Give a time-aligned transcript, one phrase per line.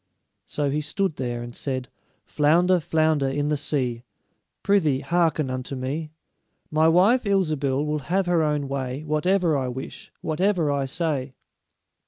[0.47, 1.87] So he stood there, and said:
[2.25, 4.01] "Flounder, flounder in the sea,
[4.63, 6.09] Prythee, hearken unto me:
[6.71, 11.35] My wife, Ilsebil, will have her own way Whatever I wish, whatever I say."